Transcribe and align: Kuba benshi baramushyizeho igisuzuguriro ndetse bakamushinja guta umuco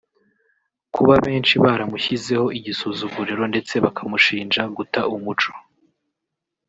Kuba 0.93 1.13
benshi 1.25 1.55
baramushyizeho 1.63 2.45
igisuzuguriro 2.57 3.43
ndetse 3.51 3.73
bakamushinja 3.83 4.61
guta 4.75 5.01
umuco 5.15 5.51